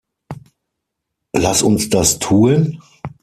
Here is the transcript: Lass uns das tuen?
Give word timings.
Lass 1.33 1.61
uns 1.61 1.91
das 1.91 2.17
tuen? 2.17 2.81